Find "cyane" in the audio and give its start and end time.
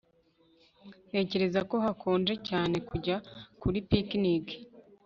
2.47-2.75